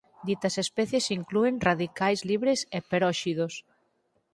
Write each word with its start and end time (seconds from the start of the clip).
Ditas 0.27 0.55
especies 0.65 1.05
inclúen 1.17 1.55
radicais 1.67 2.19
libres 2.29 2.59
e 2.77 2.79
peróxidos. 2.91 3.53